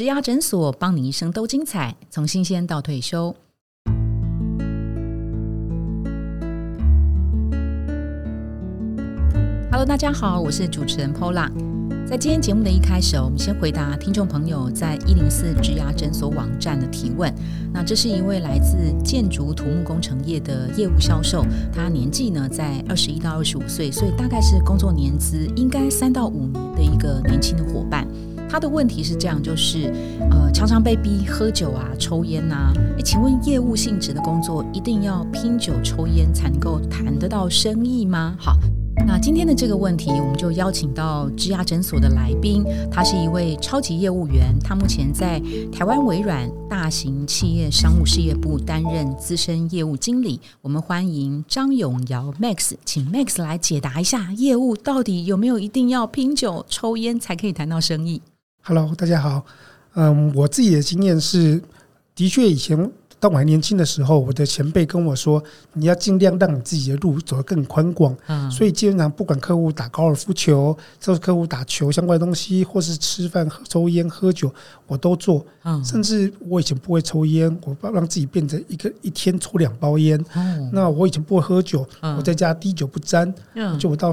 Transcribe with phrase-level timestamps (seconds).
[0.00, 3.36] 植牙诊所帮你一生都精彩，从新鲜到退休。
[9.70, 11.50] Hello，大家好，我是主持人 Pola。
[12.06, 17.30] 在今天节目的一开始，我们先回答听众朋友在一零四植牙诊所网站的提问。
[17.70, 28.08] 那这是一位来自建筑土木工程业的业务销售，他年纪呢在二十一到二十五岁，所以大概是工作年资应该三到五年的一个年轻的伙伴。
[28.50, 29.92] 他的问题是这样，就是
[30.30, 32.72] 呃常常被逼喝酒啊、抽烟呐。
[32.96, 38.34] 诶请问业务性质的工作一定要拼酒抽烟才能够谈得到生意吗？
[38.38, 38.56] 好。
[39.06, 45.40] 那今天的这个问题，我们就邀请到植牙诊所的来宾，他是一位超级业务员，他目前在
[45.72, 50.38] 台湾微软大型企业商务事业部担任资深业务经理。
[50.60, 58.20] 我们欢迎张永尧 Max，请 Max 来解答一下，业务到底有没有一定要拼酒抽烟才可以谈到生意？
[58.62, 59.44] Hello，大家好。
[59.94, 61.60] 嗯，我自己的经验是，
[62.14, 68.14] 的确以前当我还年轻的时候，我的前辈跟我说，你要尽量让你自己的路走得更宽广。
[68.26, 74.52] 嗯，所以基本上不管客户打高尔夫球，或是客户打球相关的东西，或是吃饭、抽烟、喝酒，
[74.86, 75.44] 我都做。
[75.64, 80.18] 嗯甚至我以前不会抽烟，我让自己变成一个一天抽两包烟。
[80.34, 83.32] 哦，那我以前不会喝酒，嗯我在家滴酒不沾。
[83.54, 84.12] 嗯就我到，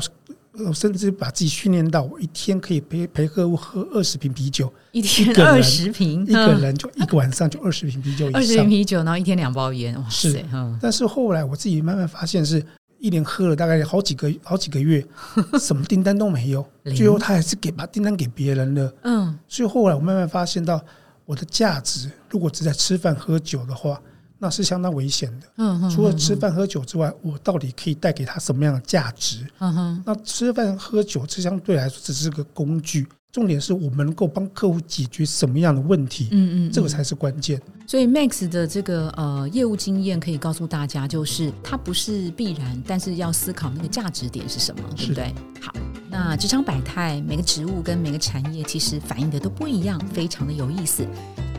[0.57, 8.69] 呃甚至把自己训练到，我一天可以陪陪客户喝二十瓶啤酒，一天二十瓶，一个人就一个晚上就二十瓶啤酒二十瓶。
[8.69, 12.63] 啤酒，然后一天两包烟，哇是塞，嗯但是后来我自己慢慢发现，是
[12.99, 15.05] 一连喝了大概好几个好几个月，
[15.61, 18.93] 什么订单都没有，最后他还是给把订单给别人了。
[19.03, 20.83] 嗯所以后来我慢慢发现到，
[21.25, 24.01] 我的价值如果只在吃饭喝酒的话，
[24.39, 25.47] 那是相当危险的。
[25.57, 29.45] 嗯嗯，除了吃饭喝酒之外，我到底可以带给他什么样的价值？
[29.59, 37.61] 嗯哼，那吃饭喝酒，这相对来说只是个工具，重点是我们能够帮客户解决什么样的问题，嗯嗯，嗯这个才是关键。
[37.87, 45.33] 所以 Max 的这个呃业务经验可以告诉大家，就是它不是必然，但是要思考那个价值点是什么，对是不对？
[45.61, 45.73] 好，
[46.09, 51.07] 那职场百态，每个职务跟每个产业其实反映的都不一样，非常的有意思。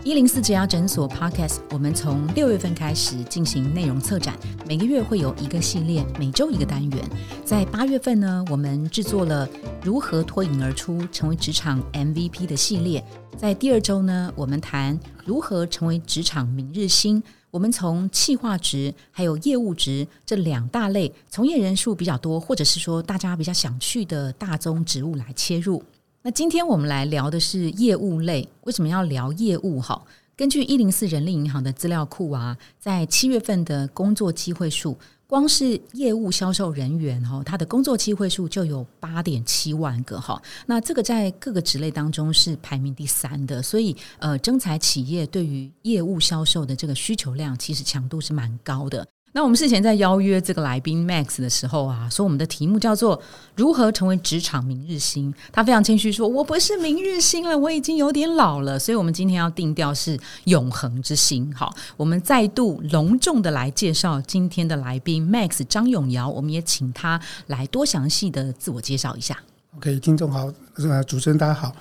[0.09, 4.35] 一零四职牙诊所 Podcast，我们从六月份开始进行内容策展，
[4.67, 7.05] 每个月会有一个系列，每周一个单元。
[7.45, 9.47] 在八月份呢，我们制作了
[9.85, 13.05] 如何脱颖而出，成为职场 MVP 的系列。
[13.37, 17.23] 在第二周呢，我们谈如何成为职场明日星。
[17.51, 25.85] 我们从企划值还有业务值这两大类从业人数比较多，或者是说大家比较想去的大宗职务来切入。
[26.23, 29.81] 那今天我们来聊的是业务类，为什么要聊业务？
[29.81, 30.03] 哈，
[30.37, 34.99] 根据一零四人力银行的资料库啊，在七月份的工作机会数，
[35.29, 40.43] 光是业务销售人员哈，他的工作机会数就有八点七万个哈。
[40.67, 49.07] 那这个在各个职类当中是排名第三的，所以呃，征才企业对于业务销售的这个需求量其实强度是蛮高的。
[49.33, 53.21] 那我们事前在邀约这个来宾 Max 的时候啊，说我们的题目叫做
[53.55, 55.33] “如何成为职场明日星”。
[55.53, 61.53] 他非常谦虚说：“我不是明日星了，我已经有点老了。”所以，我们今天要定调是永恒之星。
[61.55, 69.39] 好，我们再度隆重的来介绍今天的来宾 Max 张永尧，我们也请他来多详细的自我介绍一下。
[69.79, 71.73] OK，听众好，呃，主持人大家好，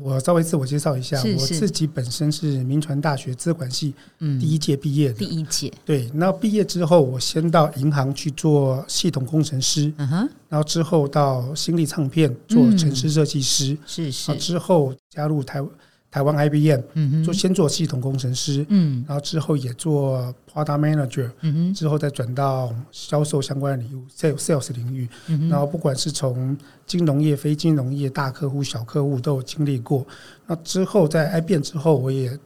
[0.00, 1.54] 我稍微自我介绍一下，是是。
[1.54, 5.14] 我自己本身是民传大学资管系嗯，第一届毕业的。
[5.14, 15.62] 第一届，对，那毕业之后，我先到银行去做系统工程师，嗯哼，然后之后到新力唱片做城市设计师，是是，之后加入台
[16.10, 19.04] 台湾 IBM 嗯哼，做先做系统工程师，嗯。
[19.06, 26.56] 然后之后也做 Product Manager，嗯哼，之后再转到销售相关的领域 sales sales 领域，嗯，然后不管是从
[26.86, 30.06] 金融业、非金融业、大客户、小客户都有经历过。
[30.46, 32.38] 那之后在 IBM 之后，我也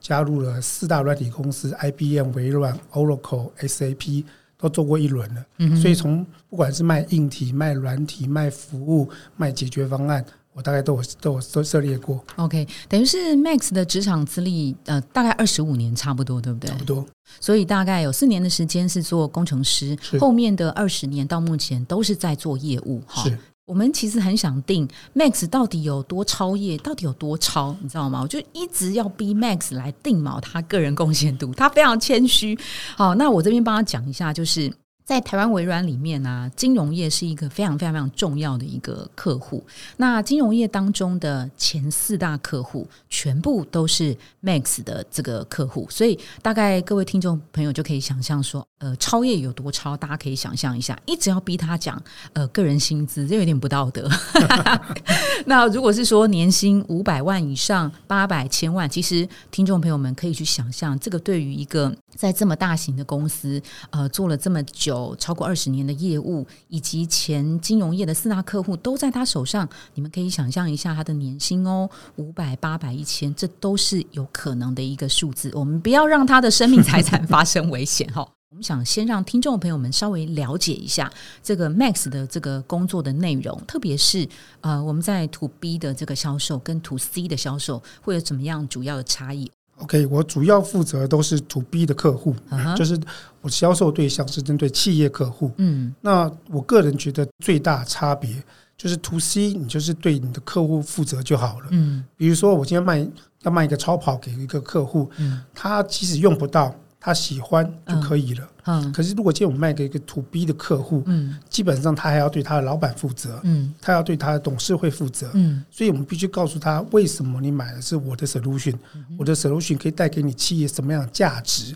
[0.00, 4.24] 加入了四大软体公司，IBM、微软、Oracle、SAP
[4.56, 5.44] 都做过一轮了。
[5.58, 10.24] 嗯所以从不管是卖硬体、卖软体、卖服务、卖解决方案，
[10.58, 16.76] 我大概都有都有都涉猎过，OK，等于是 Max 的职场资历，呃，大概二十五年差不多，对不对差？
[16.76, 17.06] 不多。
[17.40, 23.00] 所以大概有四年的时间是做工程师，是后面的二十年到目前都是在做业务。
[23.06, 28.20] 哈，是我们其实很想定 Max 到底有多超业，到底有多超，你知道吗？
[28.20, 32.58] 我就一直要逼 Max 来定锚他个人贡献度，他非常谦虚。
[32.96, 34.72] 好，那我这边帮他讲一下，就是。
[35.08, 39.64] 在台湾微软里面啊，金融业是一个非常非常非常重要的一个客户。
[39.96, 50.98] 那金融业当中的前四大客户，全部都是 Max 的这个客户，所以大概各位听众朋友就可以想象说，呃，超越有多超，大家可以想象一下。
[51.04, 52.00] 一直要逼他讲
[52.32, 54.08] 呃个人薪资，这有点不道德。
[55.46, 63.60] 那如果是说年薪五百万以上、八百千万，其实听众朋友们可以去想象，这个对于一个在这么大型的公司，
[63.90, 75.50] 呃，做了这么久、超过二十年的业务，以及前金融业的四大客户都在他手上，你们可以想象一下他的年薪哦，五百、八百、一千，这都是有可能的一个数字。
[75.54, 78.28] 我们不要让他的生命财产发生危险哈。
[78.50, 81.12] 我们想先让听众朋友们稍微了解一下
[81.42, 84.26] 这个 Max 的这个工作的内容，特别是
[84.62, 92.34] 呃，我们在 To B 的这个销售跟 To C 的销售会有怎么样主要的差异？OK，我主要负责都是 To B 的客户，
[92.74, 92.98] 就是
[93.42, 95.52] 我销售对象是针对企业客户。
[95.58, 98.42] 嗯，那我个人觉得最大差别
[98.78, 101.66] 就是 To C，你就是对你的客户负责就好了。
[101.72, 103.06] 嗯，比如说我今天卖
[103.42, 106.74] 要卖一个超跑给一个客户，嗯，他即使用不到。
[107.08, 108.46] 他喜欢就可以了。
[108.64, 118.74] 嗯，可是如果今天我们卖给一个 to B 的客户，嗯，基本上他还要对他的老板负责，嗯，他要对他的董事会负责，嗯，所以我们必须告诉他为什么你买的是我的 solution，
[119.18, 121.74] 我的 solution 可以带给你企业什么样的价值？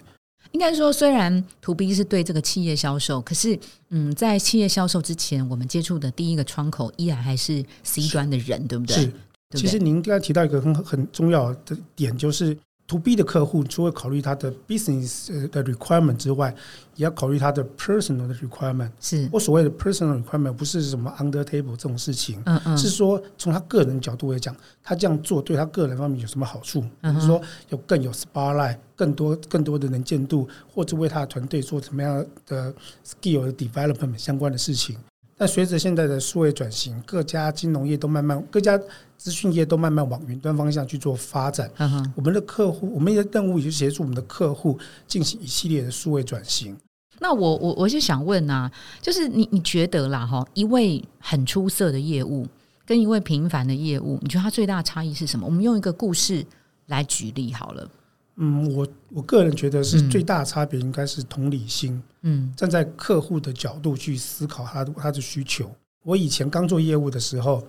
[0.50, 3.58] 应该说，虽然 to B 是对这个企业销售，可是，
[3.88, 8.96] 嗯，在企业销售之前，我们接触的第一个窗口依然还是 C 端的人，对不对？
[8.96, 9.12] 是。
[9.54, 12.54] 其实您刚才提到一个很很重要的点，就是。
[12.88, 16.54] To B 的客户除了考虑他的 business 的 requirement 之外，
[16.96, 18.90] 也要考虑他的 personal 的 requirement。
[19.00, 26.82] 是我所谓的 personal requirement 不是什么 under table 这种事情，嗯嗯，是说从他个人角度来讲，他这样做对他个人方面有什么好处？
[26.82, 27.40] 比如说
[27.70, 32.74] 有更有 spotlight，更多更多的能见度，或者为他的团队做什么样的
[33.06, 34.98] skill 的 development 相关的事情。
[35.42, 38.80] 但随着现在的数位转型，各家金融业都慢慢各家。
[39.16, 41.68] 资讯业都慢慢往云端方向去做发展。
[42.14, 44.78] 我们的客户，我们的任务也是协助我们的客户
[45.08, 46.76] 进行一系列的数位转型。
[47.18, 52.46] 那我我我就想问啊，就是你你觉得啦哈，一位很出色的业务
[52.86, 55.44] 跟一位平凡的业务，你觉得它最大的差异是什么？
[55.44, 56.44] 我们用一个故事
[56.86, 57.88] 来举例好了。
[58.36, 62.02] 嗯，我我个人觉得是最大的差别应该是同理心。
[62.22, 65.70] 嗯，站在客户的角度去思考他他的需求。
[66.02, 67.66] 我以前刚做业务的时候。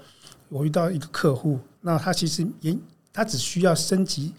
[0.49, 2.77] 我遇到一个客户，那他其实也
[3.11, 4.31] 他只需要升级，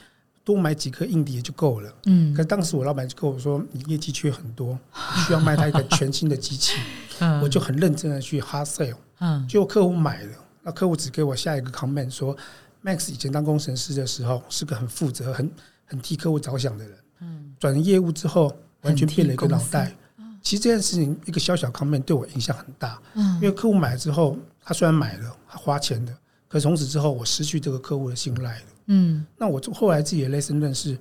[0.44, 1.92] 多买几颗硬碟就够了。
[2.06, 4.78] 嗯，可当时我老板就跟我说，你业绩缺很多，
[5.26, 6.78] 需要卖他一个全新的机器。
[7.18, 8.94] 嗯，我就很认真的去 hard sale。
[9.18, 12.36] 嗯，结果客户买了，那客户只给我下一个 comment 说
[12.84, 15.50] ，Max 以前当工程师的时候是个很负责、很
[15.84, 16.98] 很替客户着想的人。
[17.20, 19.94] 嗯，转业务之后完全变了一个脑袋。
[20.42, 23.00] 其实这件事情一个小小 comment 对我影响很大。
[23.14, 24.38] 嗯，因为客户买了之后。
[24.66, 28.66] 他虽然买了，他花钱的，可从此之后我失去这个客户的信赖了。
[28.86, 30.96] 嗯，那我后来自己的 lesson 认识，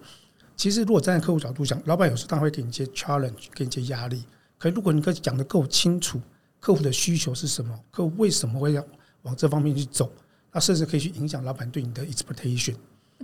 [0.58, 4.26] 其实如果站在客户角度讲，老板有时候他会给你一些 challenge，给你一些压力。
[4.58, 6.20] 可如果你可以讲的够清楚，
[6.60, 8.86] 客户的需求是什么，客户为什么会要
[9.22, 10.12] 往这方面去走，
[10.52, 12.76] 那甚至可以去影响老板对你的 expectation。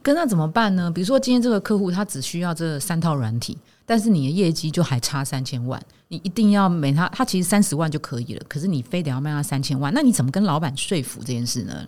[0.04, 0.90] 跟那怎么办呢？
[0.92, 3.58] 比如说今天这个客户他只需要这三套软体。
[3.86, 11.88] 但是你的业绩就还差三千万，你一定要每他他其实三十万就可以了，可是你非得要卖他三千万，那你怎么跟老板说服这件事呢？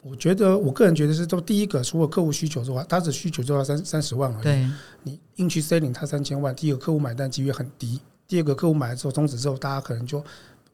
[0.00, 4.44] 我觉得我个人觉得是，都第一个，除了客户需求之外，他只需求就要三三十万而已。
[4.44, 4.70] 对，
[5.02, 10.24] 你硬去 selling 他三千万，第一个客户买单几率很低，第二个客户买了之后终止之后，大家可能就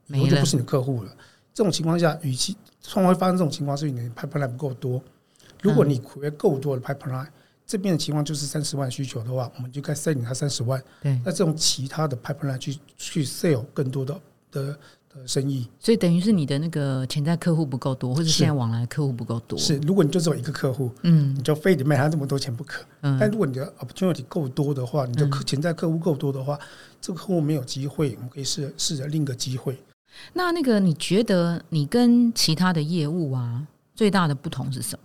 [0.08, 1.10] 以后就不是你客户了。
[1.54, 5.02] 这种情况下，与其创会发生这种情况，是你的 pipeline 不够多。
[5.66, 7.26] 如果你苦约够多的 pipeline。
[7.68, 10.80] 这边的情况就是三十万需求的话，我们就该 sell 他三十万。
[11.02, 14.20] 对，那这种其他的 pipeline 去去 sell 更多的
[14.52, 14.78] 的
[15.12, 19.58] 的生意，所以等于是你的那个潜在客户不够多，或者现在往来客户不够多。
[19.58, 22.84] 是，如果你就只有一个客户，嗯，你就非得卖他这么多钱不可。
[23.00, 26.56] 嗯，但如果你的 opportunity 够多的话，你的潜在客户够多的话，
[27.00, 29.76] 这个客户没有机会，我们可以试试着另一个机会。
[30.34, 35.02] 那那个你觉得你跟其他的业务啊最大的不同是什么？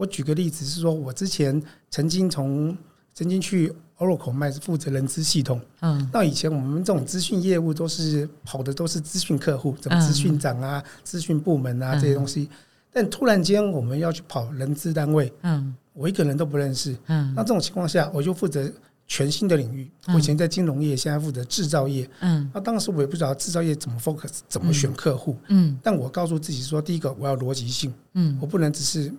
[0.00, 2.74] 我举个例子是说，我之前曾经从
[3.12, 5.60] 曾经去 Oracle 卖负责人资系统。
[5.80, 12.48] 嗯，那以前我们这种资讯业务都是跑的都是资讯客户，怎么资讯长啊、资讯部门啊这些东西。
[12.90, 16.96] 但突然间我们要去跑人资单位，嗯，我一个人都不认识。
[17.08, 18.72] 嗯，那这种情况下，我就负责
[19.06, 19.90] 全新的领域。
[20.06, 22.08] 我以前在金融业，现在负责制造业。
[22.20, 25.36] 嗯，那当时我也不知道制造业怎么 focus，怎么选客户。
[25.48, 27.92] 嗯，但我告诉自己说，第一个我要逻辑性。
[28.14, 29.12] 嗯，我不能只是。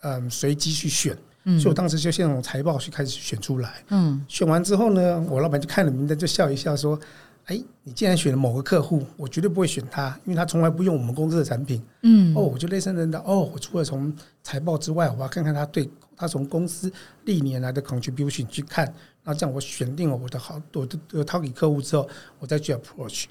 [0.00, 3.82] 嗯，随机去选，所以我当时就先从财报去开始选出来。
[3.88, 6.98] 嗯，选完之后呢，我老板就看了名单，就笑一笑说
[7.46, 11.82] ：“哎，你既然选了某个客户，我绝对不会选他，因为他从来不用我们公司的产品。
[12.02, 16.92] 嗯，哦，我就类似人的哦，我除了从财报之外，我要看看他对他从公司
[17.24, 18.84] 历年来的 contribution 去看，
[19.24, 23.24] 然后这样我选定了我的好我的呃掏给客户之后，我再去 approach。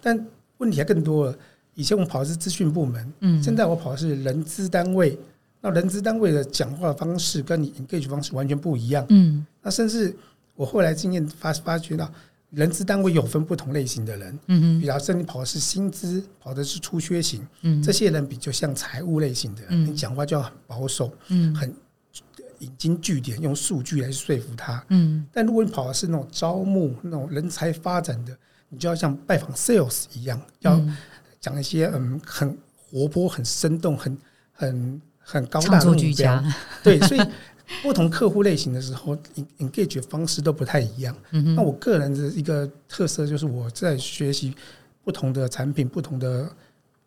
[0.00, 0.26] 但
[0.58, 1.36] 问题还更多了，
[1.74, 5.18] 以前我跑的是资讯部门，嗯，现在我跑的是人资单位，
[5.64, 9.06] 那人资单位的讲话方式跟你 engage 方式完全不一样。
[9.08, 9.46] 嗯。
[9.62, 10.14] 那甚至
[10.54, 12.12] 我后来经验发发觉到，
[12.50, 17.82] 人资单位有分不同类型的人，嗯比方说你跑的是薪资，跑的是出缺型，嗯。
[17.82, 19.86] 这些人比较像财务类型的，嗯。
[19.86, 21.54] 你讲话就要很保守，嗯。
[21.54, 21.74] 很
[22.58, 24.84] 引经据典，用数据来说服他。
[24.90, 25.26] 嗯。
[25.32, 28.36] 但如果你跑的是那种招募、那种人才发展的，
[28.68, 30.94] 你就要像拜访 sales 一样，要嗯。
[31.40, 34.18] 讲一些嗯很活泼、很生动、很
[34.52, 36.44] 很很高大唱作的目标。
[36.84, 37.20] 对，所以
[37.82, 41.16] 不同客户类型的时候，en-，engage 方式都不太一样。
[41.32, 44.54] 嗯那我个人的一个特色就是我在学习
[45.02, 46.48] 不同的产品、不同的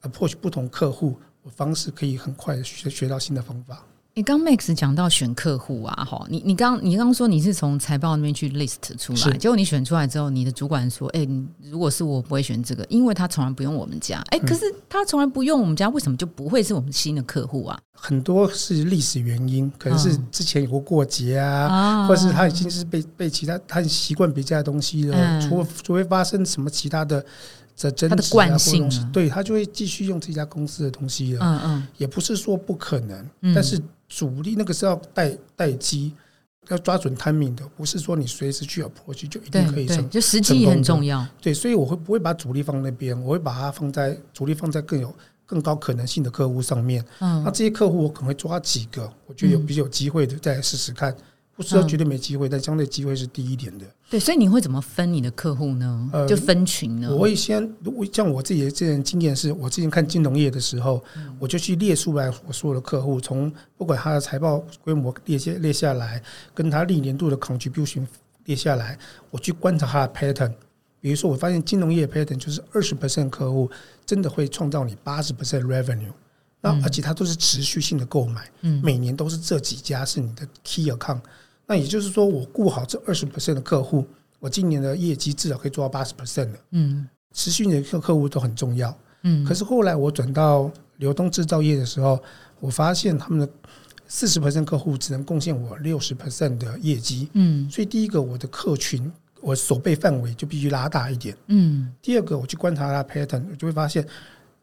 [0.01, 3.85] approach、不同客户，我方式可以很快的学学到新的方法。
[4.17, 17.79] 你刚 Max 讲到选客户啊，哈，你你刚你刚刚说你是从财报那边去 list 出来，结果你选出来之后，你的主管说，哎、你如果是我不会选这个，因为他从来不用我们家，哎、可是他从来不用我们家，为什么就不会是我们新的客户啊？
[17.93, 20.27] 很多是历史原因，可能是嗯。
[20.31, 25.47] 之前有过过节啊，啊或者是他已经是被被其他他习惯别家的东西了，嗯。
[25.47, 27.23] 除除非发生什么其他的
[27.77, 31.39] 的争他的执啊惯或东西性啊对他就会继续用这家公司的东西了。
[31.45, 36.13] 嗯嗯也不是说不可能，嗯但是主力那个是要待待机，
[36.69, 40.09] 要抓准 timing 的，不是说你随时去 approach 就一定可以成。
[40.09, 41.25] 就时机也很重要。
[41.41, 43.19] 对，所以我会不会把主力放那边？
[43.21, 45.13] 我会把它放在主力放在更有
[45.45, 47.03] 更高可能性的客户上面。
[47.19, 51.15] 那嗯这些客户我可能会抓几个，我觉得有嗯比较有机会的再试试看。
[51.57, 53.85] 不是说绝对没机会，但相对机会是低一点的。
[54.11, 56.09] 对，所以你会怎么分你的客户呢？
[56.13, 57.09] 呃就分群呢？
[57.11, 61.03] 我会先，如果像我自己的这人经验是，我之前看金融业的时候，
[61.39, 66.21] 我就去列出来我所有的客户，从不管他的财报规模列下列下来，
[66.53, 68.05] 跟他历年度的 contribution
[68.45, 68.95] 列下来，
[69.31, 70.53] 我去观察他的 pattern。
[71.01, 73.67] 比如说，我发现金融业 pattern 就是二十 percent 客户
[74.05, 76.13] 真的会创造你八十 percent revenue，
[76.61, 81.21] 那嗯而且它都是持续性的购买，嗯每年都是这几家是你的 key account。
[81.67, 84.05] 那也就是说，我顾好这二十 percent 的客户，
[84.39, 86.59] 我今年的业绩至少可以做到八十 percent 的。
[86.71, 88.97] 嗯持续的客客户都很重要。
[89.21, 92.19] 嗯，可是后来我转到流通制造业的时候，
[92.59, 93.47] 我发现他们的
[94.07, 97.29] 四十 percent 客户只能贡献我六十 percent 的业绩。
[97.33, 101.37] 嗯所以第一个，我的客群我手背范围就必须拉大一点。
[101.47, 104.07] 嗯第二个，我去观察他 pattern，我就会发现，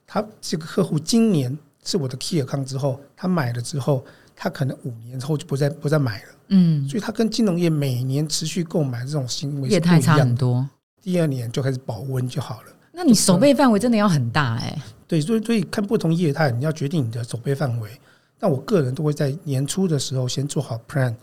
[0.06, 4.04] 他这个客户今年是我的 key account 之后，他买了之后，
[4.36, 6.28] 他可能五年之后就不再不再买了。
[6.48, 10.24] 嗯，所以他跟金融业每年持续购买这种行为是不业态差一样的。
[10.26, 10.68] 很多。
[11.00, 12.68] 第二年就开始保温就好了。
[12.92, 17.90] 那你守备范围真的要很大哎、对，所以所以看不同业态，你要决定你的守备范围。
[18.38, 21.14] 那我个人都会在年初的时候先做好 plan。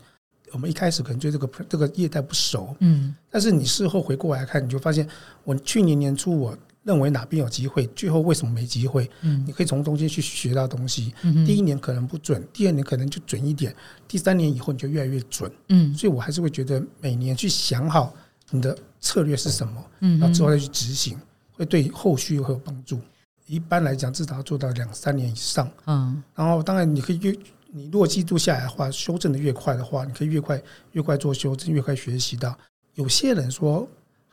[0.50, 5.08] 我们一开始可能对这个这个业态不熟，嗯但是你事后回过来看，你就发现
[5.44, 6.54] 我去年年初我
[6.84, 9.08] 认为哪边有机会，最后为什么没机会？
[9.20, 11.14] 嗯你可以从中间去学到东西。
[11.22, 13.74] 嗯第一年可能不准，第二年可能就准一点，
[14.08, 15.50] 第三年以后你就越来越准。
[15.68, 18.12] 嗯所以我还是会觉得每年去想好
[18.50, 21.18] 你的策略是什么，嗯哼然后之后再去执行，
[21.52, 23.00] 会对后续会有帮助。
[23.46, 25.70] 一般来讲，至少要做到两三年以上。
[25.86, 27.36] 嗯然后，当然你可以越
[27.70, 30.62] 你如果记录下来的话，修正的越快的话，你可以越快
[30.92, 32.56] 越快做修正，越快学习到。
[32.94, 33.88] 有些人说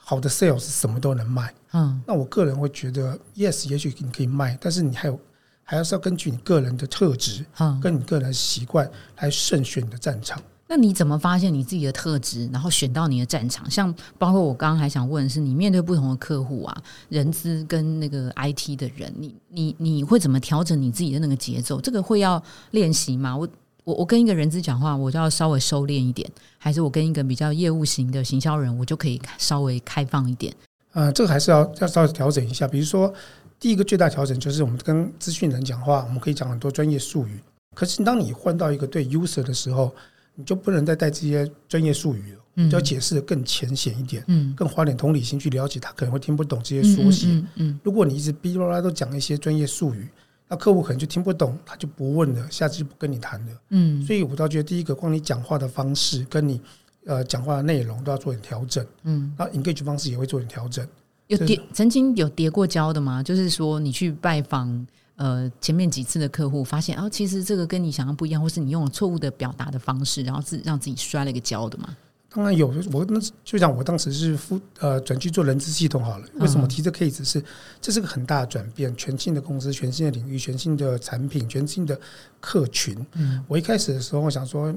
[0.10, 5.20] 好的 sales 什么都能卖，嗯那我个人会觉得，yes，也许你可以卖，但是你还有
[5.64, 8.90] 还要是要根据你个人的特质嗯，跟你个人的习惯
[9.20, 10.42] 来慎选你的战场。
[10.68, 13.70] 那你怎么发现你自己的特质，然后选到你的战场？
[13.70, 21.80] 像包括我刚刚还想问的是，你面对不同的客户啊，人资跟那个 IT 的人，你你你会怎么调整你自己的那个节奏？
[21.80, 23.38] 这个会要练习吗？
[23.38, 23.48] 我
[23.90, 26.30] 我我跟一个人资讲话，我就要稍微收敛一点，
[26.60, 30.54] 还是我跟一个比较业务型的行销人，我就可以稍微开放一点？
[30.94, 32.68] 呃，这个还是要要稍微调整一下。
[32.68, 33.12] 比如说，
[33.60, 37.40] 第一个最大调整就是我们跟资讯人讲话，我们可以讲很多专业术语。
[37.74, 39.92] 可是当你换到一个对 user 的时候，
[40.36, 47.26] 你就不能再带这些专业术语了，嗯就要解释的更浅显一点，嗯，更花点同理心去了解他可能会听不懂这些缩写。
[47.28, 50.08] 嗯嗯如果你一直哔哩吧啦都讲一些专业术语，
[50.50, 53.62] 那客户可能就听不懂，他就不问了，下次就不跟你谈了。
[53.70, 56.60] 嗯所以我倒觉得，第一个，光你讲话的方式跟你
[57.06, 60.86] 呃讲话的内容都要做点调整，嗯，那 engage 方式也会做点调整。
[61.28, 63.22] 有叠曾经有叠过交的吗？
[63.22, 64.88] 就是说你去拜访
[65.18, 71.96] 呃前面几次的客户，发现哦，其实这个跟你想象不一样，或是你用了错误的表达的方式，然后自让自己摔了一个跤的嘛？
[72.32, 76.26] 当然有，我那就讲我当时是负呃转去做人资系统好了。
[76.36, 77.44] 为什么提这 case 是？
[77.82, 82.00] 这是个很大的转变，全新的公司、全新的领域、全新的产品、全新的
[82.40, 83.04] 客群。
[83.14, 84.72] 嗯，我一开始的时候我想说，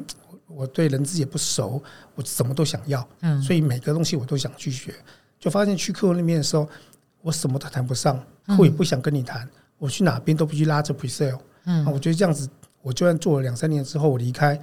[0.47, 1.83] 我对人资也不熟，
[2.15, 4.95] 我什么都想要，嗯，所以每个东西我都想去学。
[5.39, 6.67] 就发现去客户那边的时候，
[7.21, 9.47] 我什么都谈不上，客户也不想跟你谈。
[9.77, 11.39] 我去哪边都不去拉着 presale。
[11.67, 12.49] 嗯，我觉得这样子，
[12.81, 14.59] 我就算做了两三年之后，我离开。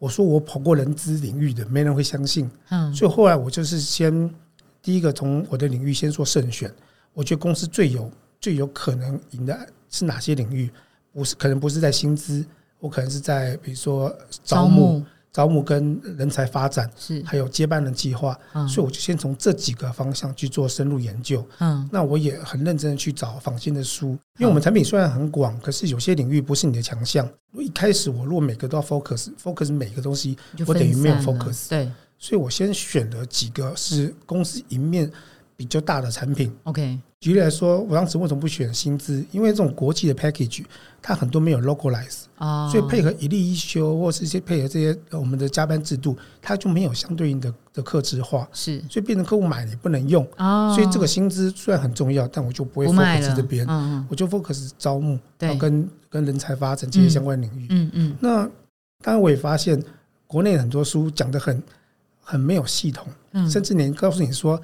[0.00, 2.50] 我说我跑过人资领域的，没人会相信。
[2.70, 4.34] 嗯，所以后来我就是先
[4.82, 6.72] 第一个从我的领域先做慎选。
[7.12, 10.70] 我觉得公司最有最有可能赢的是哪些领域？
[11.12, 12.44] 不是可能不是在薪资，
[12.78, 14.08] 我可能是在比如说
[14.42, 14.80] 招募。
[14.80, 15.06] 招募
[15.62, 21.46] 跟人才发展是，还有接班人计划，所以我就先从这几个方向去做深入研究。
[21.58, 27.28] 嗯，那我也很认真的去找坊间的书，因为我们产品虽然很广，可是有些领域不是你的强项。
[27.54, 31.68] 一开始我如果每个都要 focus，focus 每个东西，我等于没有 focus。
[31.68, 35.10] 对，所以我先选了几个是公司一面
[35.60, 36.50] 比较大的产品。
[36.62, 36.98] OK。
[37.20, 39.22] 举例来说，我当时为什么不选薪资？
[39.30, 40.64] 因为这种国际的 package，
[41.02, 50.74] 它很多没有 localize，啊所以配合一例一休或是一些配合这些我们的加班制度，它就没有相对应的的克制化，是，所以变成客户买也不能用啊。
[50.74, 53.66] 所以这个薪资虽然很重要，但我就不会 focus 这边，
[54.08, 57.66] 我就 focus 招募，然后跟跟人才发展这些相关领域。
[57.68, 58.16] 嗯嗯。
[58.18, 58.44] 那
[59.04, 59.78] 当然我也发现，
[60.26, 61.62] 国内很多书讲的很
[62.22, 63.06] 很没有系统，
[63.46, 64.58] 甚至连告诉你说，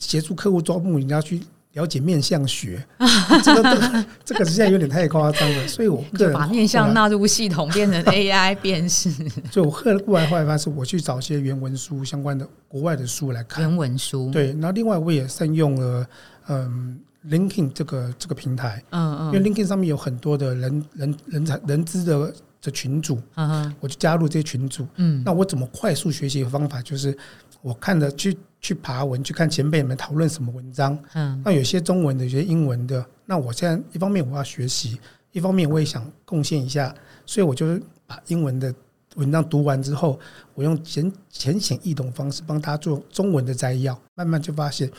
[0.00, 1.40] 协助客户招募你要去。
[1.74, 2.84] 了解面相学，
[3.44, 9.08] 这个这个实际上有点太夸张了，所以我 个人把面相纳入系统，变成 AI 辨识。
[9.52, 9.84] 所以我后
[10.16, 13.62] 来后来发现，我去找一些原文书相关的国外的书来看。
[13.62, 16.04] 原文书对，然后另外我也善用了
[16.48, 24.86] 嗯 LinkedIn 这个这个平台，嗯嗯，因为 LinkedIn 上面有很多的人人人才人资的的群组，嗯我就加入这些群组。
[24.96, 27.16] 嗯，那我怎么快速学习的方法就是。
[27.62, 30.98] 我看的去去爬文，去看前辈们讨论什么文章。
[31.12, 33.04] 嗯，那有些中文的，有些英文的。
[33.26, 34.98] 那我现在一方面我要学习，
[35.32, 36.94] 一方面我也想贡献一下，
[37.26, 38.74] 所以我就把英文的
[39.16, 40.18] 文章读完之后，
[40.54, 44.00] 我用简浅显易懂方式帮他做中文的摘要。
[44.14, 44.90] 慢慢就发现，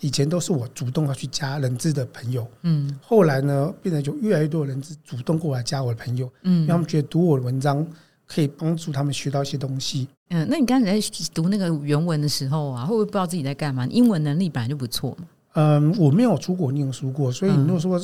[0.00, 2.46] 以前都是我主动要去加人资的朋友。
[2.62, 6.30] 嗯，后来呢，变得就越来越多人资主动过来加我的朋友。
[6.42, 7.86] 嗯，因为他们觉得读我的文章
[8.26, 10.08] 可以帮助他们学到一些东西。
[10.30, 13.86] 嗯，那你刚才在读那个原文的时候啊，会不会不知道自己在干嘛？
[13.86, 15.26] 英文能力本来就不错嘛。
[15.54, 18.00] 嗯，我没有出国念书过，所以你如果说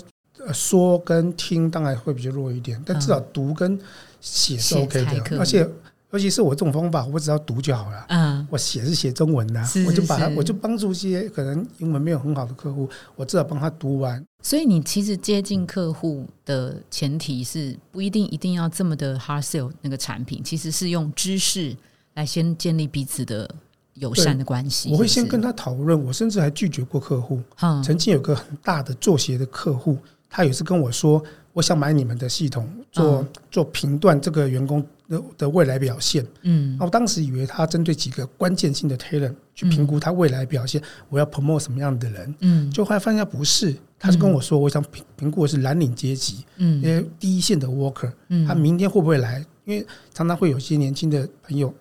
[0.52, 3.78] 说跟听，当然会比较弱一点，但至少读跟
[4.20, 5.68] 写是 OK 的，而且。
[6.14, 8.06] 尤其是我这种方法，我只要读就好了。
[8.08, 14.24] 嗯，我写是写中文的，我就把它，我就帮助一些可能英文没有很好的客户，我至少帮他读完。
[14.40, 21.76] 所以你其实接近客户的前提是不一定一定要这么的 hard sell 那个产品，其实是用知识
[22.14, 23.52] 来先建立彼此的
[23.94, 24.92] 友善的关系。
[24.92, 27.42] 我会先跟他讨论，我甚至还拒绝过客户。
[27.82, 29.98] 曾经有个很大的做鞋的客户，
[30.34, 31.22] 他有一次跟我说。
[31.54, 36.26] 我想买你们的系统做做评断这个员工的的未来表现。
[36.42, 42.34] 嗯，我当时以为他针对几个关键性的 talent 去评估他未来表现，我要 promote 什么样的人。
[42.40, 49.38] 嗯，就后来发现不是，他是跟我说，我想评评估的是蓝领阶级，嗯，因为第一线的 worker，嗯，他明天会不会来？
[49.64, 51.72] 因为常常会有些年轻的朋友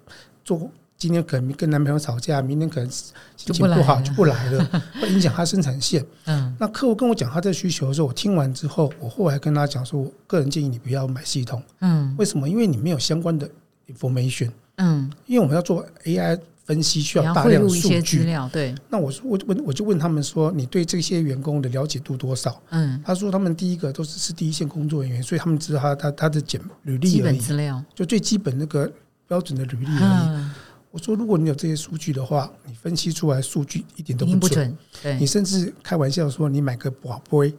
[0.46, 0.70] 做。
[1.04, 4.66] 今天可能跟男朋友吵架，明天可能心情不好就不来了，
[5.02, 6.02] 会影响他生产线。
[6.28, 11.62] 嗯，那客户跟我讲他这需求的时候，我听完之后，我后来跟他讲说，我个人建议你不要买系统。
[11.82, 12.48] 嗯，为什么？
[12.48, 13.50] 因为你没有相关的
[13.90, 14.50] information。
[14.78, 18.26] 嗯，因为我们要做 AI 分析，需要大量数据。
[18.50, 18.74] 对。
[18.90, 22.62] 那我说，我问，我就问他们说，你对这些员工的了解度多少？
[22.70, 28.90] 嗯，他说他们第一个都是是第一线工作人员，所以他们知道他他他的简履历而已，资料就最基本那个
[29.28, 30.63] 标准的履历而已。
[30.94, 34.78] 我说，如果你有这些数据的话，你分析出来数据一点都不准。
[35.20, 37.52] 你甚至开玩笑说，你买个宝贝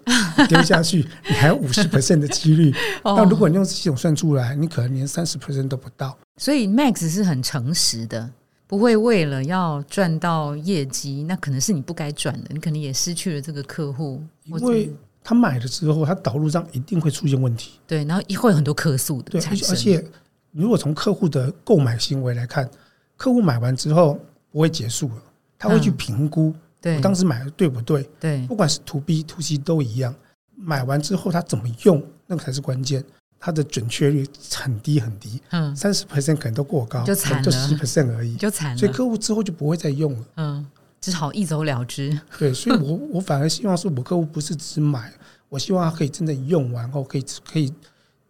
[0.48, 2.72] 丢下去，你还有五十 percent 的几率。
[3.02, 6.16] 但如果你用系统算出来，你可能连三十 percent 都不到。
[6.36, 8.30] 所以 Max 是很诚实的，
[8.68, 14.22] 不会为了要赚到业绩，那可能是你不该赚的，你可能也失去了这个客户。
[14.44, 14.92] 因为
[15.24, 17.80] 他买了之后，他导入上一定会出现问题。
[17.84, 19.68] 对，然后会有很多客诉的产生。
[19.70, 20.04] 而且，
[20.52, 22.70] 如果从客户的购买行为来看。
[23.16, 24.18] 客户买完之后
[24.50, 25.22] 不会结束了，
[25.58, 28.08] 他会去评估，我当时买的对不对？
[28.20, 30.14] 对，不管是 to B to C 都一样。
[30.56, 33.04] 买完之后他怎么用，那个才是关键。
[33.40, 38.76] 它的准确率很低很低，嗯，三十 percent 可能都过高，就惨了，就十 percent 而已，就惨了。
[38.78, 40.66] 所以客户之后就不会再用了，嗯，
[40.98, 42.18] 只好一走了之。
[42.38, 45.12] 对，所以我 我反而希望说我客户不是只买，
[45.50, 47.70] 我希望他可以真的用完后可以可以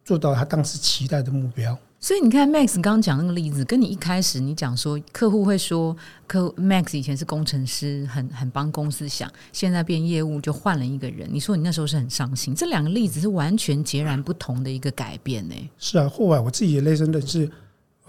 [0.05, 1.79] 做到他当时期待的目标。
[2.05, 11.27] 所以你看，Max 刚刚讲那个例子，跟你一开始你讲说客户会说，客 Max 以前是工程师，很很帮公司想，现在变业务就换了一个人。
[11.33, 15.55] 你说你那时候是很伤心，这两个例子是完全截然不同的一个改变呢。
[15.79, 17.51] 是啊，后来我自己也内生的是，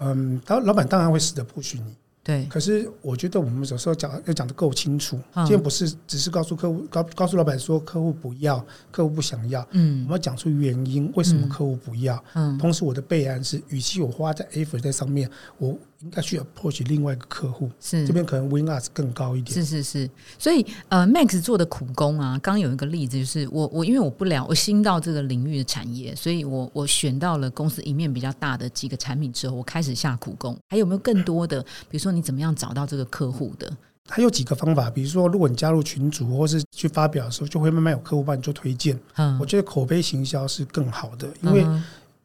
[0.00, 1.96] 嗯，当老板当然会死的不许你。
[2.26, 8.58] 对，可是我觉得我们有时候讲要讲的够清楚，今天不是只是告诉客户告告诉老板说客户不要，
[8.90, 15.78] 客户不想要，嗯，我们要讲出原因，为什么客户不要，嗯，同时我的备案是，与其我花在 effort 在上面，我。
[16.00, 19.54] 应该需要破取另外一个客户，是这边可能 win us 更高一点。
[19.54, 30.54] 是是是，所以呃，Max 做的苦工啊，刚有一个例子，就是我我因为我不了，我新到这个领域的产业，所以我我选到了公司一面比较大的几个产品之后，我开始下苦工。
[30.68, 31.62] 还有没有更多的？
[31.88, 33.74] 比如说你怎么样找到这个客户的？
[34.08, 39.00] 还有几个方法，比如说如果你加入群组或是去发表的时候，就会慢慢有客户帮你做推荐。
[39.16, 41.66] 嗯，我觉得口碑行销是更好的，因为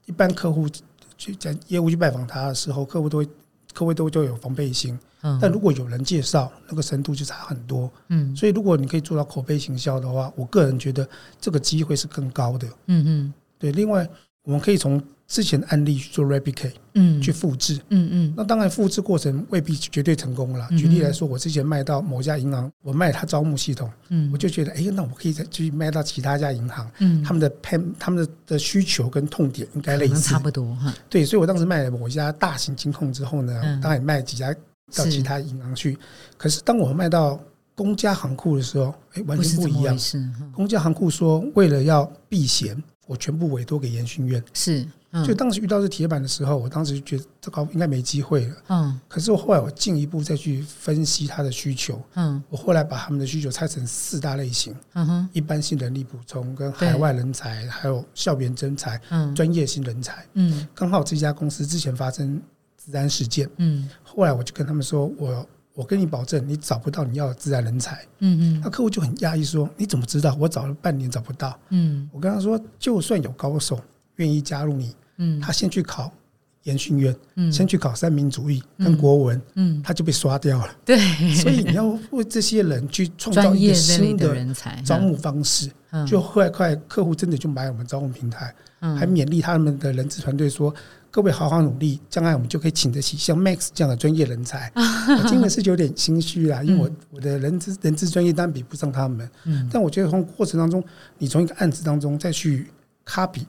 [0.05, 0.67] 一般客户
[1.17, 3.27] 去在业务去拜访他的时候，客户都会。
[3.73, 4.97] 客户都都有防备心，
[5.39, 7.89] 但如果有人介绍，那个深度就差很多。
[8.09, 11.07] 嗯，所以如果你可以做到口碑行销的话，我个人觉得
[11.39, 12.67] 这个机会是更高的。
[12.87, 13.71] 嗯嗯，对。
[13.71, 14.07] 另外，
[14.43, 17.79] 我们可以从之前的案例去做 replicate，嗯，去复制。
[17.89, 18.33] 嗯嗯。
[18.35, 20.67] 那当然，复制过程未必绝对成功了。
[20.71, 30.93] 举例来说，我之前卖到某家银行，我卖他招募系统，嗯，我就觉得，哎，那我可以再去卖到其他家银行，嗯，他们的 pen 他们的的需求跟痛点应该类似，差不多哈。
[31.09, 34.53] 对，所以我当时卖了某一家大型金控之后呢，当然也卖几家
[34.95, 35.97] 到其他银行去。
[36.35, 37.39] 可是当我卖到
[37.73, 39.97] 公家行库的时候，哎，完全不一样。
[39.97, 42.75] 是公家行库说，为了要避嫌，
[43.11, 44.41] 我全部委托给研训院。
[44.53, 44.87] 是。
[45.27, 48.55] 就当时遇到这铁板的时候，我当时就觉得这个应该没机会了。
[48.69, 52.01] 嗯，可是我后来我进一步再去分析他的需求。
[52.13, 54.73] 嗯，我后来把他们的需求拆成四大类型。
[54.93, 60.25] 嗯哼，一般性人力补充、跟海外人才，还有校园征才、嗯，专业性人才。
[60.35, 62.41] 嗯，刚好这家公司之前发生
[62.77, 63.49] 治安事件。
[63.57, 68.05] 嗯，后来我就跟他们说，我我跟你保证，你找不到你要的自然人才。
[68.19, 70.35] 嗯嗯，那客户就很压抑，说你怎么知道？
[70.39, 71.57] 我找了半年找不到。
[71.69, 73.79] 嗯，我跟他说，就算有高手
[74.17, 74.95] 愿意加入你。
[75.17, 76.11] 嗯，他先去考
[76.63, 80.75] 研训院，嗯，先去考三民主义跟国文，嗯，他就被刷掉了。
[80.83, 80.97] 对，
[81.35, 85.71] 所以你要为这些人去创造一个新的人才招募方式，
[86.07, 90.73] 就快快客户真的就买我们招募平台，还勉励他们的人资团队说
[91.11, 94.71] ：“各位好好努力，将来我们就可以请得起像 Max 这样的专业人才。
[95.21, 100.83] ”我听的是有点心虚啦， 因为我我的人资人资专业当然比不上他们，嗯，但我觉得从过程当中，
[101.17, 102.71] 你从一个案子当中再去
[103.05, 103.43] copy。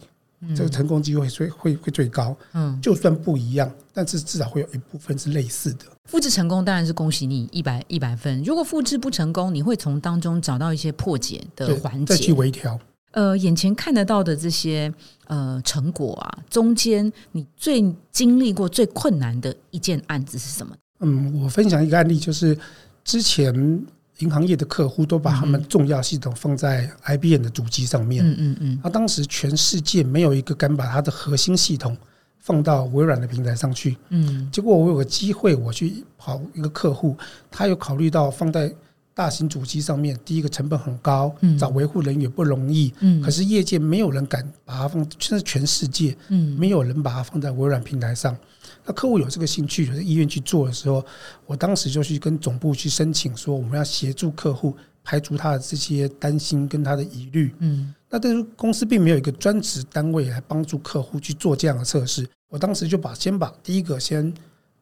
[0.57, 5.85] 这个成功机会最会会最高，嗯，就算不一样，但是至少会有一部分是类似的。
[6.11, 8.43] 复制成功当然是恭喜你一百一百分。
[8.43, 12.77] 如果复制不成功，你会从当中找到一些破解的环节，再去微调。
[13.13, 14.93] 呃，眼前看得到的这些
[15.29, 20.77] 呃成果啊，中间你最经历过最困难的一件案子是什么？
[21.01, 22.59] 嗯，我分享一个案例，就是
[23.05, 23.87] 之前。
[24.19, 28.25] 银行业的客户都把他们重要系统放在 IBM 的主机上面。
[28.25, 28.81] 嗯嗯嗯。
[28.85, 31.97] 那当时全世界没有一个敢把他的核心系统
[32.39, 33.97] 放到微软的平台上去。
[34.11, 34.49] 嗯。
[34.53, 37.17] 结果我有个机会，我去跑一个客户，
[37.51, 38.73] 他有考虑到放在
[39.15, 42.93] 大型主机上面，第一个成本很高，找维护人员不容易。
[43.01, 43.21] 嗯。
[43.21, 48.37] 可是业界没有人敢把它放，甚至全世界，嗯，没有人把它放在微软平台上。
[48.85, 51.05] 那客户有这个兴趣，有医院去做的时候，
[51.47, 57.55] 我当时就去跟总部去申请，说我们要协助客户排除他的这些担心跟他的疑虑。
[57.59, 62.27] 嗯，那但是公司并没有一个专职单位来帮助客户去做这样的测试。
[62.49, 64.33] 我当时就把先把第一个先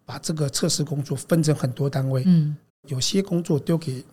[0.04, 2.22] 把这个测试工作分成很多单位。
[2.26, 2.56] 嗯，
[2.88, 4.04] 有些工作丢给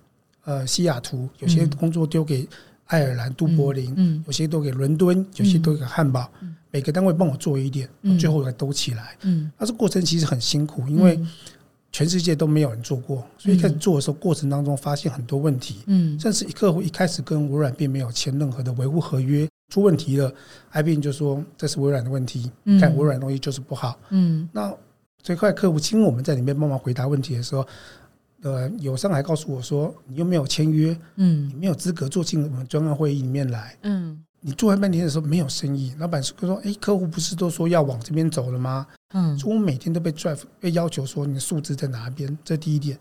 [0.47, 2.47] 呃西雅图，有些工作丢给
[2.85, 6.31] 爱尔兰都柏林，嗯，有些都给伦敦，有些都给汉堡。
[6.71, 9.17] 每个单位帮我做一点，最后来都起来。
[9.23, 11.19] 嗯，那这过程其实很辛苦，因为
[11.91, 15.79] 全世界都没有人做过，所以开始做的时候，过程当中发现很多问题。
[15.87, 20.31] 嗯，甚至客户一开始跟微软并没有签任何的维护合约，出问题了
[20.71, 23.99] ，IBM 就说这是微软的问题，但微软东西就是不好。
[24.11, 24.73] 嗯，那
[25.21, 27.65] 最快客户经我们在里面帮忙回答问题的时候，
[28.43, 33.77] 呃，友商还告诉我说，你又没有签约，嗯，你没有资格坐进我们专案会议里面来。
[33.83, 34.23] 嗯。
[34.39, 42.97] 你做完半天的时候没有生意，老板说：“哎，客户不是都说要往这边走了吗？”嗯，说我每天都被 drive 被要求说你的数字在哪边，这第一点，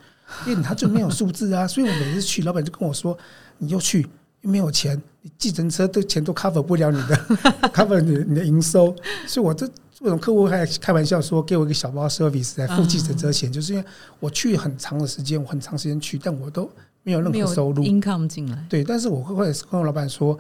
[0.47, 3.17] 因为他就没有数字啊， 所以我每次去，老板就跟我说
[3.59, 4.09] ：“你又去
[4.41, 7.15] 又没有钱，你计程车的钱都 cover 不了你的
[7.71, 8.97] cover 你你的营收。”
[9.29, 13.85] 所以，我这这种客户还开玩笑说：“给我一个小包 service 来付计程车钱。”就是因为
[14.21, 16.71] 我去很长的时间，我很长时间去，但我都
[17.03, 18.67] 没有任何收入 income 进来。
[18.69, 20.39] 对，但是我会会跟我老板说。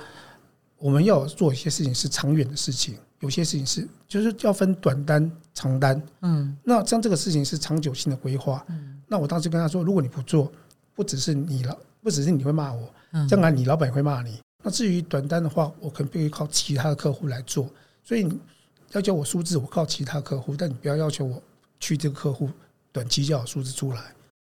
[0.79, 6.01] 我们要做一些事情是长远的事情，有些事情是就是要分短单、长单。
[6.21, 8.62] 嗯那像这个事情是长久性的规划。
[8.69, 10.53] 嗯那我当时跟他说，如果你不做，
[10.95, 14.38] 不只是你了，不只是你会骂我，嗯，将来你老板也会骂你。
[14.62, 17.66] 那至于短单的话，我可能必须靠其他的客户来做。
[18.05, 18.38] 所以你
[18.92, 21.42] 要求我数字，我靠其他客户，但你不要要求我
[21.81, 22.49] 去这个客户
[22.92, 24.01] 短期就有数字出来。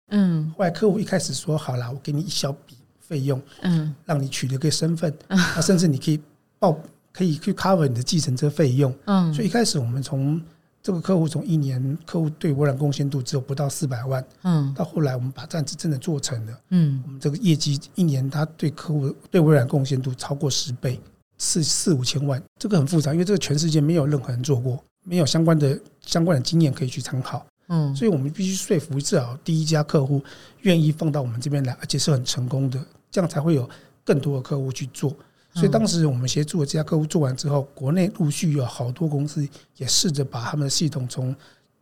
[0.09, 0.53] 嗯。
[0.57, 3.93] 后来客户一开始说好啦，我给你一小笔费用，嗯。
[4.05, 6.19] 让你取得个身份，啊甚至你可以
[6.59, 6.77] 报，
[7.13, 8.93] 可以去 cover 你的计程车费用。
[9.05, 10.41] 嗯，所以一开始我们从
[10.83, 14.73] 这个客户从一年客户对微软贡献度只有不到四百万，嗯。
[14.73, 17.01] 到后来我们把站子真的做成了，嗯。
[17.05, 20.99] 我们这个业绩一年他对客户对微软贡献度超过十倍，
[21.43, 30.21] 四四五千万，这个很复杂，因为这个全世界没有任何人做过，没有相关的相关的经验可以去参考，嗯，所以我们必须说服至少第一家客户
[30.61, 33.67] 愿意放到我们这边来，而且是很成功的，这样才会有
[34.05, 35.11] 更多的客户去做。
[35.55, 39.45] 所以当时我们协助的这家客户做完之后，国内陆续有好多公司
[39.77, 41.35] 也试着把他们的系统从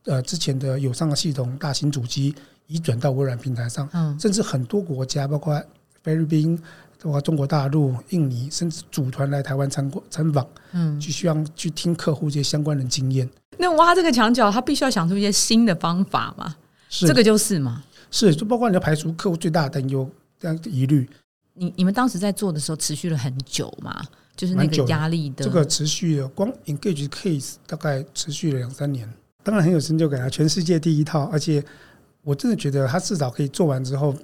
[0.05, 2.33] 呃之前的友商的系统、大型主机
[2.67, 4.17] 移转到微软平台上，嗯。
[4.17, 5.61] 甚至很多国家，包括
[6.03, 6.57] 菲律宾、
[7.01, 13.29] 包括中国大陆、印尼，甚至组团来台湾参观参访，嗯，去希望去听客户这些相关的经验。
[13.57, 16.55] 那挖这个墙角，他必须要想出一些新的方法嘛，
[16.89, 17.07] 是。
[17.07, 17.83] 这个就是嘛。
[18.11, 20.09] 是，就包括你要排除客户最大的担忧
[20.39, 21.07] 这样的疑虑，
[21.53, 24.01] 你你们当时在做的时候持续了很久嘛，
[24.35, 25.43] 就是那个压力的。
[25.43, 29.07] 这个持续了，光 engage case 大概持续了两三年，
[29.43, 30.29] 当然很有成就感啊！
[30.29, 31.63] 全世界第一套，而且
[32.23, 34.15] 我真的觉得他至少可以做完之后，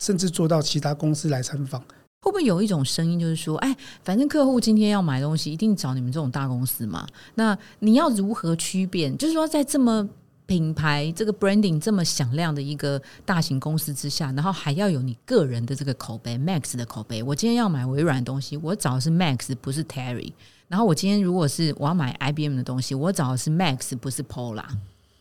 [0.00, 1.80] 甚至做到其他公司来参访。
[2.22, 7.06] 会不会有一种声音，就是说，哎，反正客户今天要买东西，一定找你们这种大公司嘛？
[7.36, 9.16] 那你要如何区辨？
[9.16, 10.06] 就是说，在这么
[10.44, 17.22] 品牌这个 branding 这么响亮的一个大型公司之下，然后还要有你个人的这个口碑，Max 的口碑。
[17.22, 20.32] 我今天要买微软的东西，我找的是 Max，不是 Terry。
[20.68, 24.64] 然后我今天如果是我要买 IBM 的东西，我找的是 Max，不是 Pola。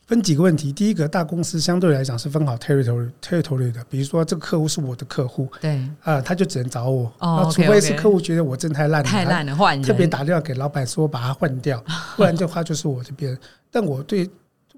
[0.10, 7.06] 分几个问题，第一个，大公司相对来讲是分好 territory territory 的，比如说这个客户是我的客户对，啊、他就只能找我。
[7.20, 9.84] 哦那除非是客户觉得我真太烂了，太烂了，换人。
[9.84, 11.80] 特别打电话给老板说把他换掉，
[12.18, 13.38] 不然的话就是我这边。
[13.70, 14.28] 但我对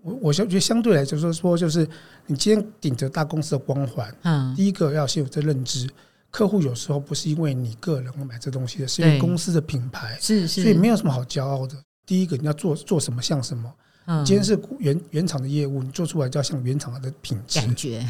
[0.02, 1.88] 我我相觉得相对来讲就是说，就是
[2.26, 5.90] 你今天顶着大公司的光环，嗯，第一个要先有这认知，
[6.30, 11.76] 客户有时候不是因为你个人买这东西的，是因为公司的品牌，是是，所以没有什么好骄傲的。
[12.06, 13.72] 第一个你要做做什么像什么，
[14.12, 14.26] 嗯。
[14.26, 17.60] 今天是原原厂的业务，你做出来就要像原厂的品质。
[17.60, 18.06] 感觉，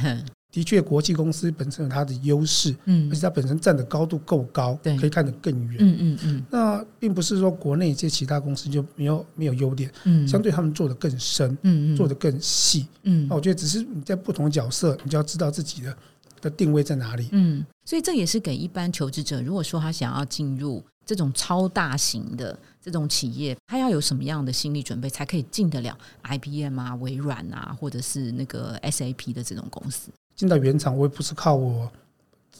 [0.51, 3.09] 的确，国际公司本身有它的优势，嗯。
[3.09, 4.97] 而且它本身站的高度够高，对。
[4.97, 5.77] 可以看得更远。
[5.79, 6.43] 嗯嗯嗯。
[6.49, 11.95] 那并不是说国内一些其他公司就没有没有优点，嗯，相对他们做的更深，嗯嗯。
[11.95, 12.87] 做的更细。
[13.03, 13.27] 嗯。
[13.29, 15.97] 那我觉得只是你在不同角色，你就要知道自己的
[16.41, 17.29] 的定位在哪里。
[17.31, 30.09] 嗯，所以这也是给一般求职者，如果说他想要进入这种超大型的这种企业，它要有什么样的心理准备，才可以进得了 IBM 啊、微软啊，或者是那个 SAP 的这种公司？
[30.35, 31.91] 进到原厂，我也不是靠我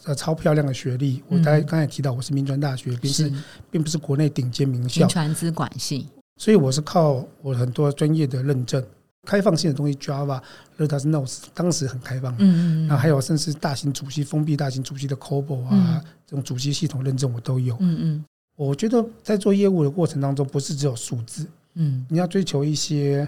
[0.03, 1.41] 呃超漂亮的学历，我嗯。
[1.43, 3.31] 刚才刚才提到我是民专大学，并是。
[3.71, 5.01] 并不是国内顶尖名校。
[5.01, 8.83] 民，传资管系，所以我是靠我很多专业的认证，
[9.23, 10.41] 开放性的东西，Java、
[10.77, 12.33] Lotus Notes 当时很开放。
[12.39, 17.75] 嗯嗯那还有甚至大型主机、封闭大型主机的 COBOL 啊，嗯这种主机系统认证我都有。
[17.79, 23.27] 嗯嗯我觉得在做业务的过程当中，不是只有数字，嗯你要追求一些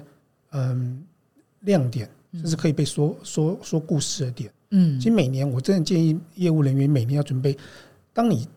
[0.51, 1.03] 嗯
[1.61, 4.51] 亮点，嗯，甚至可以被说说说故事的点。
[4.71, 7.55] 嗯其实每年我真的建议业务人员每年要准备，
[8.11, 8.47] 当你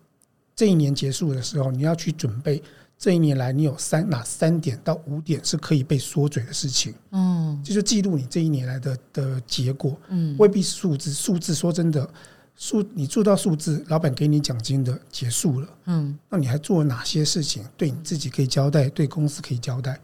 [0.55, 2.61] 这一年结束的时候，你要去准备
[2.99, 11.13] 这一年来你有三哪三点到五点是可以被缩嘴的事情，哦就是记录你这一年来的的结果，嗯未必是数字。
[11.13, 12.09] 数字说真的，
[12.55, 17.63] 数你做到数字，老板给你奖金的结束了，嗯，那你还做了哪些事情？
[17.77, 19.99] 对你自己可以交代，对公司可以交代。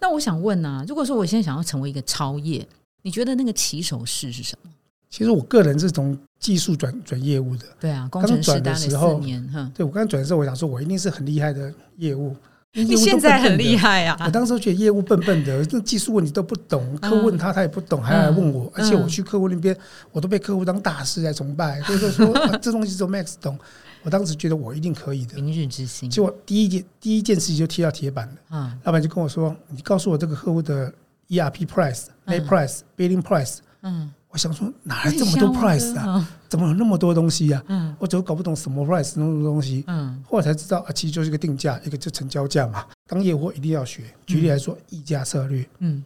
[0.00, 2.66] 那我想问啊，如果说我现在想要成为一个超业，
[3.02, 4.70] 你觉得那个起手式是什么？
[5.10, 7.66] 其实我个人是从技术转转业务的。
[7.80, 12.34] 对啊，工刚程师转的时候年，对我刚转的时候，我想说，我一定是很厉害的业务。
[12.72, 14.06] 你现在很厉害。
[14.06, 14.30] 啊我！
[14.30, 19.76] 当时觉得业务笨笨的，这技术问题都不懂，客户问他他也不懂，还来问我，而且我去客户那边，
[20.12, 23.58] 我都被客户当大师来崇拜，所以说这东西只有 Max 懂。
[24.02, 28.34] 我当时觉得我一定可以的，明日之星结果第一件第一件事情就踢到铁板了。
[28.50, 30.90] 嗯，老板就跟我说：“你告诉我这个客户的
[31.28, 33.58] ERP price、嗯 net price、billing price。
[33.82, 36.12] 嗯，”我想说哪来这么多 price 啊？
[36.12, 36.28] 啊？
[36.48, 37.62] 怎么有那么多东西啊？
[37.66, 39.84] 嗯我怎么搞不懂什么 price 那么多东西？
[39.88, 42.86] 嗯后来才知道啊，其实就是一个定价，一个就成交价嘛。
[43.06, 44.04] 当业务一定要学。
[44.26, 45.68] 举例来说，议价策略。
[45.80, 46.04] 嗯，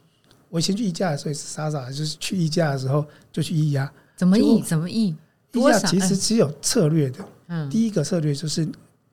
[0.49, 3.93] 我以前去议价的时候也是傻傻的，就是去议价的时候就去议价。
[4.17, 4.63] 怎么议？
[4.63, 5.09] 怎么议？
[5.09, 5.17] 议
[5.53, 7.19] 多少价其实只有策略的。
[7.49, 8.67] 嗯，第一个策略就是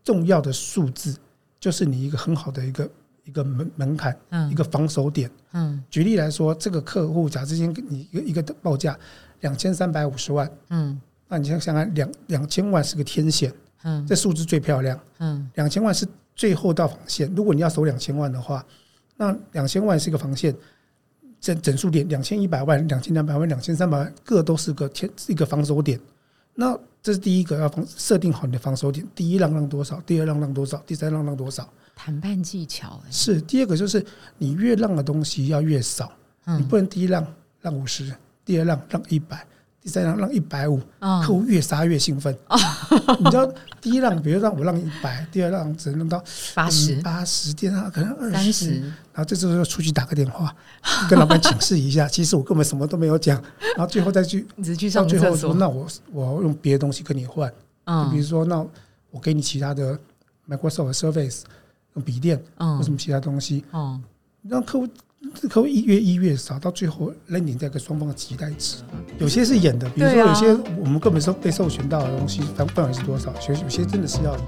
[0.06, 1.16] 重要的数字，
[1.60, 2.90] 就是你一个很好的一个
[3.24, 5.30] 一个门门槛，嗯一个防守点。
[5.54, 8.98] 嗯举例来说，这个客户假设今天你一个一个报价
[9.42, 13.54] 两千三百五十万，嗯那你想想看，两两千万是个天线，
[13.84, 15.00] 嗯这数字最漂亮。
[15.20, 18.66] 嗯两千万是最后道防线，如果你要守两千万的话，
[19.18, 20.56] 那两千万是一个防线，
[21.40, 26.00] 整整数点两千一百万、两千两百万、两千三百万，各都是个天一个防守点。
[26.54, 31.68] 那这是第一个要防设定好你的防守点，第一浪浪多少，第二浪浪多少，第三浪浪多少。
[31.96, 34.04] 谈判技巧哎，是第二个就是
[34.38, 36.12] 你越让的东西要越少，
[36.46, 37.26] 你嗯不能第一浪
[37.62, 39.46] 让五十，第二浪让一百，
[39.82, 42.36] 第三浪让一百五，嗯客户越杀越兴奋。
[43.20, 46.24] 你知道第一浪，比如让我让一百，第二浪只能让到
[46.56, 46.96] 八十。
[47.02, 50.56] 八十，第二浪可能二十，然后这时候出去打个电话，
[51.10, 53.42] 跟老板请示一下， 其实我根本什么都没有讲，
[53.76, 58.66] 然后最后再去你只是去到上，最后说，那我我用别的东西跟你换，比嗯如说那
[59.12, 60.00] 我给你其他的
[60.50, 61.44] Microsoft Surface 用
[62.00, 64.00] 笔电或什嗯么其他东西，哦，
[64.48, 64.88] 让客户
[65.50, 68.78] 客户一越一越少，到最后 landing 在一个双方的期待值。
[69.20, 73.34] 有些是演的，比如说有些我们根本是被授权到的东西，范范围是多少？
[73.50, 74.48] 有有些真的是要演。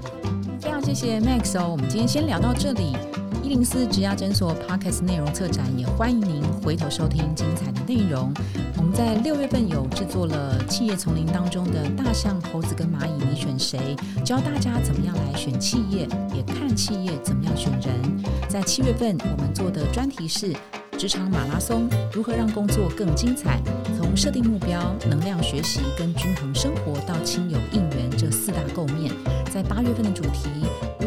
[0.60, 2.96] 非常谢谢 Max 哦，我们今天先聊到这里。
[3.44, 8.32] 一零四职涯诊所 Podcast 内容策展，也欢迎您回头收听精彩的内容。
[8.78, 13.94] 我们在六月份有制作了《企业丛林》当中的大象、猴子跟蚂蚁，你选谁？
[14.24, 18.24] 教大家怎么样来选企业，也看企业怎么样选人。
[18.48, 20.54] 在七月份，我们做的专题是
[20.96, 23.60] 职场马拉松，如何让工作更精彩？
[23.94, 29.12] 从设定目标、能量学习跟均衡生活到亲友应援这四大构面。
[29.52, 30.48] 在八月份的主题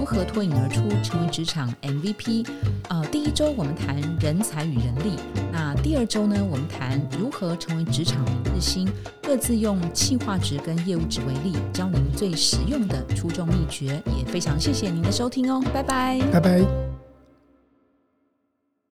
[0.09, 2.47] 如何脱颖而出，成为职场 MVP。
[2.87, 5.19] 呃，第一周我们谈人才与人力，
[5.51, 8.89] 那第二周呢，我们谈如何成为职场明日星，
[9.21, 14.01] 各自用企划值跟业务值为例，教您最实用的出众秘诀。
[14.17, 16.21] 也非常谢谢您的收听哦，拜拜。
[16.31, 16.86] 拜拜。